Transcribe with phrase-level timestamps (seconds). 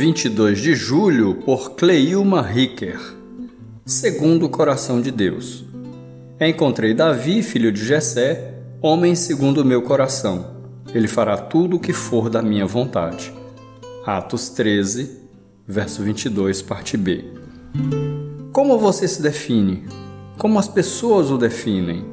[0.00, 2.98] 22 de julho por Cleilma Ricker.
[3.84, 5.62] Segundo o coração de Deus.
[6.40, 10.56] Encontrei Davi, filho de Jessé, homem segundo o meu coração.
[10.94, 13.30] Ele fará tudo o que for da minha vontade.
[14.06, 15.18] Atos 13,
[15.66, 17.22] verso 22, parte B.
[18.52, 19.84] Como você se define?
[20.38, 22.06] Como as pessoas o definem?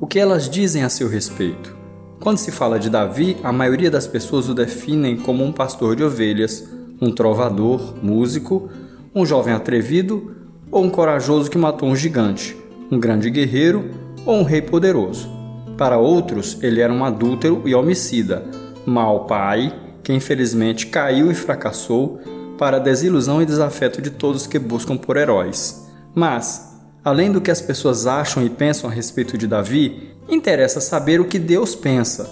[0.00, 1.76] O que elas dizem a seu respeito?
[2.18, 6.02] Quando se fala de Davi, a maioria das pessoas o definem como um pastor de
[6.02, 8.68] ovelhas, um trovador, músico,
[9.14, 10.34] um jovem atrevido
[10.70, 12.56] ou um corajoso que matou um gigante,
[12.90, 13.90] um grande guerreiro
[14.24, 15.30] ou um rei poderoso.
[15.76, 18.44] Para outros, ele era um adúltero e homicida,
[18.86, 22.20] mau pai, que infelizmente caiu e fracassou
[22.56, 25.86] para a desilusão e desafeto de todos que buscam por heróis.
[26.14, 31.20] Mas, além do que as pessoas acham e pensam a respeito de Davi, interessa saber
[31.20, 32.28] o que Deus pensa.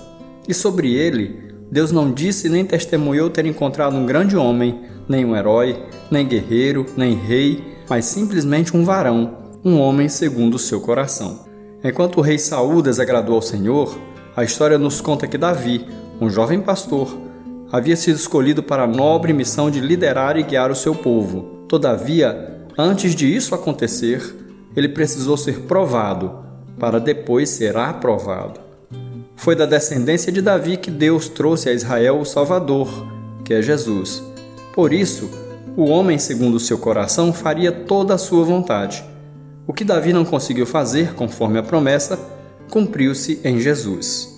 [0.48, 5.34] E sobre ele, Deus não disse nem testemunhou ter encontrado um grande homem, nem um
[5.34, 5.76] herói,
[6.08, 11.44] nem guerreiro, nem rei, mas simplesmente um varão, um homem segundo o seu coração.
[11.82, 13.92] Enquanto o rei Saul desagradou ao Senhor,
[14.36, 15.84] a história nos conta que Davi,
[16.20, 17.12] um jovem pastor,
[17.72, 21.66] havia sido escolhido para a nobre missão de liderar e guiar o seu povo.
[21.68, 24.22] Todavia, antes de isso acontecer,
[24.76, 26.38] ele precisou ser provado,
[26.78, 28.63] para depois ser aprovado.
[29.36, 33.06] Foi da descendência de Davi que Deus trouxe a Israel o Salvador,
[33.44, 34.22] que é Jesus.
[34.72, 35.30] Por isso,
[35.76, 39.04] o homem, segundo o seu coração, faria toda a sua vontade.
[39.66, 42.18] O que Davi não conseguiu fazer, conforme a promessa,
[42.70, 44.33] cumpriu-se em Jesus.